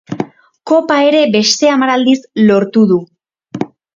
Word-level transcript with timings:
Kopa 0.71 0.95
ere 1.09 1.19
beste 1.35 1.69
hamar 1.73 1.93
aldiz 1.97 2.17
lortu 2.47 2.87
du. 2.95 3.01